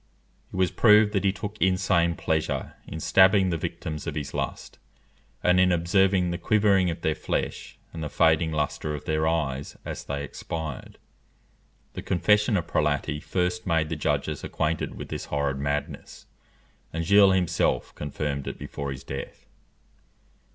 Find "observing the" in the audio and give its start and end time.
5.71-6.39